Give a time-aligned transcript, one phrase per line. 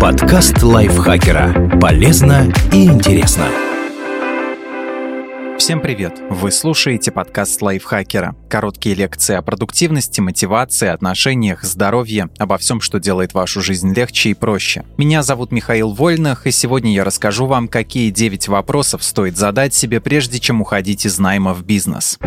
[0.00, 1.78] Подкаст лайфхакера.
[1.80, 3.46] Полезно и интересно.
[5.56, 6.20] Всем привет!
[6.30, 8.34] Вы слушаете подкаст лайфхакера.
[8.48, 14.34] Короткие лекции о продуктивности, мотивации, отношениях, здоровье, обо всем, что делает вашу жизнь легче и
[14.34, 14.84] проще.
[14.96, 20.00] Меня зовут Михаил Вольных, и сегодня я расскажу вам, какие 9 вопросов стоит задать себе,
[20.00, 22.18] прежде чем уходить из найма в бизнес.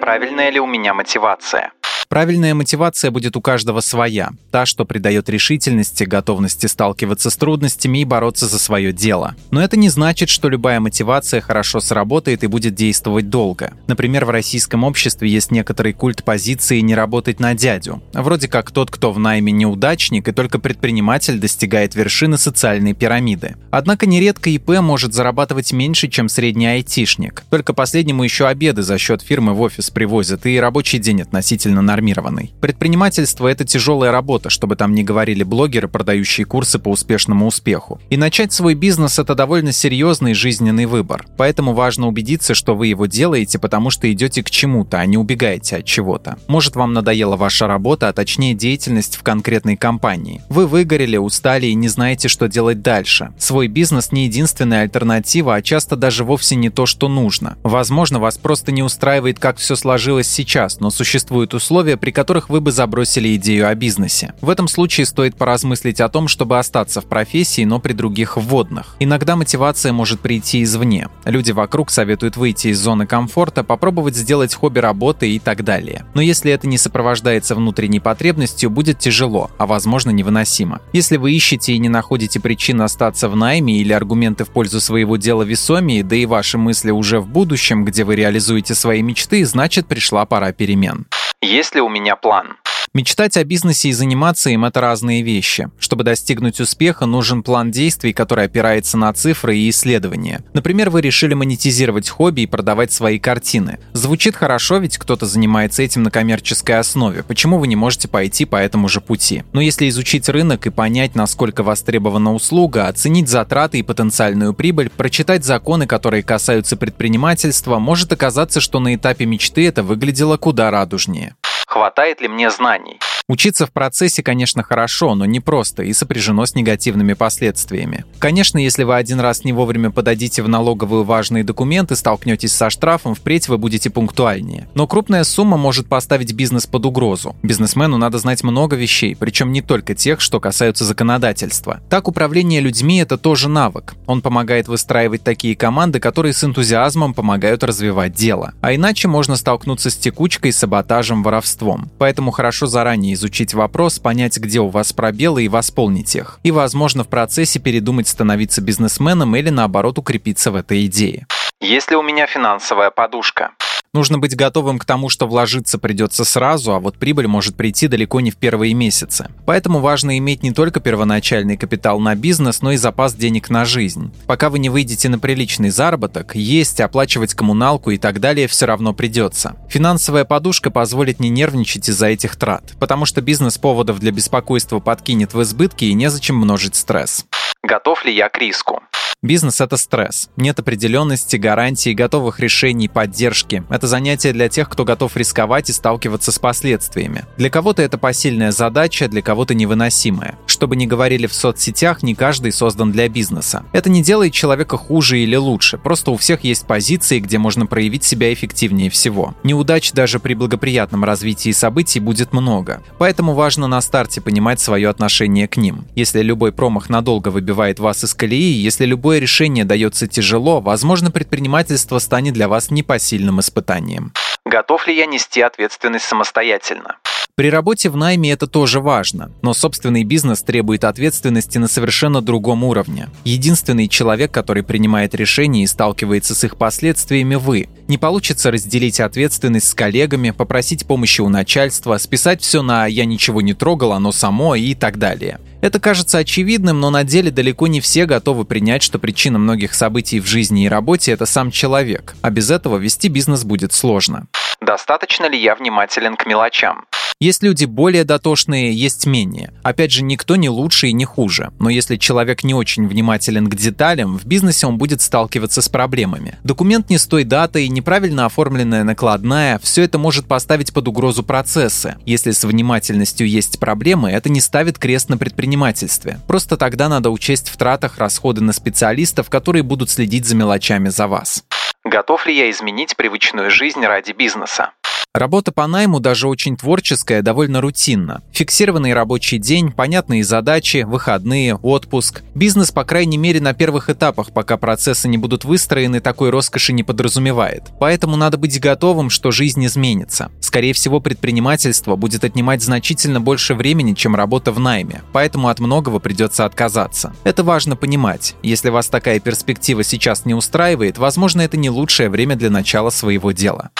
[0.00, 1.72] Правильная ли у меня мотивация?
[2.08, 4.30] Правильная мотивация будет у каждого своя.
[4.52, 9.34] Та, что придает решительности, готовности сталкиваться с трудностями и бороться за свое дело.
[9.50, 13.72] Но это не значит, что любая мотивация хорошо сработает и будет действовать долго.
[13.88, 18.00] Например, в российском обществе есть некоторый культ позиции «не работать на дядю».
[18.12, 23.56] Вроде как тот, кто в найме неудачник, и только предприниматель достигает вершины социальной пирамиды.
[23.72, 27.42] Однако нередко ИП может зарабатывать меньше, чем средний айтишник.
[27.50, 31.95] Только последнему еще обеды за счет фирмы в офис привозят, и рабочий день относительно нормальный
[31.96, 32.52] нормированной.
[32.60, 38.00] Предпринимательство— это тяжелая работа, чтобы там не говорили блогеры, продающие курсы по успешному успеху.
[38.10, 41.26] И начать свой бизнес— это довольно серьезный жизненный выбор.
[41.38, 45.76] Поэтому важно убедиться, что вы его делаете, потому что идете к чему-то, а не убегаете
[45.76, 46.36] от чего-то.
[46.48, 50.42] Может, вам надоела ваша работа, а точнее деятельность в конкретной компании.
[50.50, 53.32] Вы выгорели, устали и не знаете, что делать дальше.
[53.38, 57.56] Свой бизнес не единственная альтернатива, а часто даже вовсе не то, что нужно.
[57.62, 62.48] Возможно, вас просто не устраивает, как все сложилось сейчас, но существуют условия, условия, при которых
[62.48, 64.34] вы бы забросили идею о бизнесе.
[64.40, 68.96] В этом случае стоит поразмыслить о том, чтобы остаться в профессии, но при других вводных.
[68.98, 71.08] Иногда мотивация может прийти извне.
[71.24, 76.04] Люди вокруг советуют выйти из зоны комфорта, попробовать сделать хобби работы и так далее.
[76.14, 80.80] Но если это не сопровождается внутренней потребностью, будет тяжело, а возможно невыносимо.
[80.92, 85.16] Если вы ищете и не находите причин остаться в найме или аргументы в пользу своего
[85.16, 89.86] дела весомее, да и ваши мысли уже в будущем, где вы реализуете свои мечты, значит
[89.86, 91.06] пришла пора перемен.
[91.42, 92.58] Есть ли у меня план?
[92.96, 95.68] Мечтать о бизнесе и заниматься им– это разные вещи.
[95.78, 100.42] Чтобы достигнуть успеха, нужен план действий, который опирается на цифры и исследования.
[100.54, 103.80] Например, вы решили монетизировать хобби и продавать свои картины.
[103.92, 107.22] Звучит хорошо, ведь кто-то занимается этим на коммерческой основе.
[107.22, 109.44] Почему вы не можете пойти по этому же пути?
[109.52, 115.44] Но если изучить рынок и понять, насколько востребована услуга, оценить затраты и потенциальную прибыль, прочитать
[115.44, 121.36] законы, которые касаются предпринимательства, может оказаться, что на этапе мечты это выглядело куда радужнее.
[121.76, 122.98] Хватает ли мне знаний?
[123.28, 128.04] Учиться в процессе, конечно, хорошо, но не просто и сопряжено с негативными последствиями.
[128.20, 133.16] Конечно, если вы один раз не вовремя подадите в налоговую важные документы, столкнетесь со штрафом,
[133.16, 134.68] впредь вы будете пунктуальнее.
[134.74, 137.34] Но крупная сумма может поставить бизнес под угрозу.
[137.42, 141.80] Бизнесмену надо знать много вещей, причем не только тех, что касаются законодательства.
[141.90, 143.96] Так, управление людьми– это тоже навык.
[144.06, 148.54] Он помогает выстраивать такие команды, которые с энтузиазмом помогают развивать дело.
[148.60, 151.90] А иначе можно столкнуться с текучкой, саботажем, воровством.
[151.98, 156.38] Поэтому хорошо заранее изучить вопрос, понять, где у вас пробелы и восполнить их.
[156.44, 161.26] И, возможно, в процессе передумать становиться бизнесменом или, наоборот, укрепиться в этой идее.
[161.60, 163.50] Есть ли у меня финансовая подушка?
[163.96, 168.20] Нужно быть готовым к тому, что вложиться придется сразу, а вот прибыль может прийти далеко
[168.20, 169.30] не в первые месяцы.
[169.46, 174.12] Поэтому важно иметь не только первоначальный капитал на бизнес, но и запас денег на жизнь.
[174.26, 178.92] Пока вы не выйдете на приличный заработок, есть, оплачивать коммуналку и так далее все равно
[178.92, 179.56] придется.
[179.70, 185.32] Финансовая подушка позволит не нервничать из-за этих трат, потому что бизнес поводов для беспокойства подкинет
[185.32, 187.24] в избытке и незачем множить стресс.
[187.62, 188.82] Готов ли я к риску?
[189.22, 190.28] Бизнес— это стресс.
[190.36, 193.64] Нет определенности, гарантий, готовых решений, поддержки.
[193.70, 197.24] Это занятие для тех, кто готов рисковать и сталкиваться с последствиями.
[197.38, 200.38] Для кого-то это посильная задача, для кого-то невыносимая.
[200.46, 203.64] Что бы ни говорили в соцсетях, не каждый создан для бизнеса.
[203.72, 208.04] Это не делает человека хуже или лучше, просто у всех есть позиции, где можно проявить
[208.04, 209.34] себя эффективнее всего.
[209.42, 212.82] Неудач даже при благоприятном развитии событий будет много.
[212.98, 215.86] Поэтому важно на старте понимать свое отношение к ним.
[215.94, 221.12] Если любой промах надолго выбивает вас из колеи, если любой любое решение дается тяжело, возможно,
[221.12, 224.12] предпринимательство станет для вас непосильным испытанием.
[224.44, 226.96] Готов ли я нести ответственность самостоятельно?
[227.36, 232.64] При работе в найме это тоже важно, но собственный бизнес требует ответственности на совершенно другом
[232.64, 233.08] уровне.
[233.22, 237.68] Единственный человек, который принимает решения и сталкивается с их последствиями– вы.
[237.86, 243.40] Не получится разделить ответственность с коллегами, попросить помощи у начальства, списать все на «я ничего
[243.40, 245.38] не трогал, оно само» и так далее.
[245.66, 250.20] Это кажется очевидным, но на деле далеко не все готовы принять, что причина многих событий
[250.20, 254.28] в жизни и работе– это сам человек, а без этого вести бизнес будет сложно.
[254.60, 256.84] Достаточно ли я внимателен к мелочам?
[257.18, 259.54] Есть люди более дотошные, есть менее.
[259.62, 261.50] Опять же, никто не лучше и не хуже.
[261.58, 266.36] Но если человек не очень внимателен к деталям, в бизнесе он будет сталкиваться с проблемами.
[266.44, 271.96] Документ не с той датой, неправильно оформленная накладная, все это может поставить под угрозу процессы.
[272.04, 276.20] Если с внимательностью есть проблемы, это не ставит крест на предпринимательстве.
[276.26, 281.06] Просто тогда надо учесть в тратах расходы на специалистов, которые будут следить за мелочами за
[281.06, 281.44] вас.
[281.86, 284.72] Готов ли я изменить привычную жизнь ради бизнеса?
[285.16, 288.20] Работа по найму даже очень творческая, довольно рутинна.
[288.32, 292.22] Фиксированный рабочий день, понятные задачи, выходные, отпуск.
[292.34, 296.82] Бизнес, по крайней мере, на первых этапах, пока процессы не будут выстроены, такой роскоши не
[296.82, 297.62] подразумевает.
[297.80, 300.30] Поэтому надо быть готовым, что жизнь изменится.
[300.40, 305.98] Скорее всего, предпринимательство будет отнимать значительно больше времени, чем работа в найме, поэтому от многого
[305.98, 307.14] придется отказаться.
[307.24, 308.34] Это важно понимать.
[308.42, 313.32] Если вас такая перспектива сейчас не устраивает, возможно, это не лучшее время для начала своего
[313.32, 313.70] дела.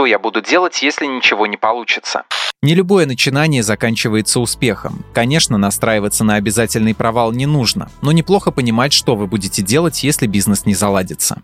[0.00, 2.22] Что я буду делать, если ничего не получится?
[2.62, 5.04] Не любое начинание заканчивается успехом.
[5.12, 10.26] Конечно, настраиваться на обязательный провал не нужно, но неплохо понимать, что вы будете делать, если
[10.26, 11.42] бизнес не заладится.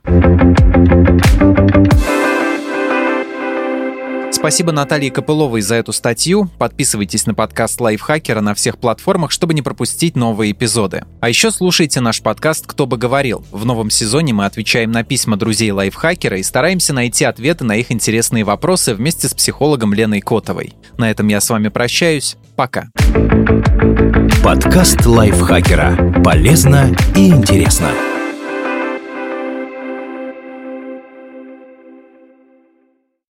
[4.47, 6.49] Спасибо Наталье Копыловой за эту статью.
[6.57, 11.03] Подписывайтесь на подкаст Лайфхакера на всех платформах, чтобы не пропустить новые эпизоды.
[11.21, 13.45] А еще слушайте наш подкаст «Кто бы говорил».
[13.51, 17.91] В новом сезоне мы отвечаем на письма друзей Лайфхакера и стараемся найти ответы на их
[17.91, 20.75] интересные вопросы вместе с психологом Леной Котовой.
[20.97, 22.37] На этом я с вами прощаюсь.
[22.55, 22.87] Пока.
[24.45, 26.23] Подкаст Лайфхакера.
[26.23, 27.91] Полезно и интересно.